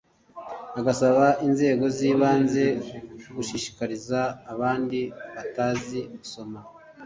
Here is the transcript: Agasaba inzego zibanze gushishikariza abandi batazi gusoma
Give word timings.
Agasaba 0.79 1.25
inzego 1.47 1.85
zibanze 1.97 2.63
gushishikariza 3.35 4.19
abandi 4.53 4.99
batazi 5.35 5.99
gusoma 6.17 6.59